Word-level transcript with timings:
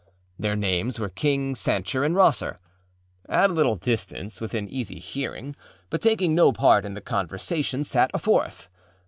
Their 0.39 0.55
names 0.55 0.99
were 0.99 1.09
King, 1.09 1.53
Sancher 1.53 2.03
and 2.03 2.15
Rosser. 2.15 2.57
At 3.29 3.51
a 3.51 3.53
little 3.53 3.75
distance, 3.75 4.41
within 4.41 4.67
easy 4.67 4.97
hearing, 4.97 5.55
but 5.91 6.01
taking 6.01 6.33
no 6.33 6.51
part 6.51 6.85
in 6.85 6.95
the 6.95 7.01
conversation, 7.01 7.83
sat 7.83 8.09
a 8.11 8.17
fourth. 8.17 8.67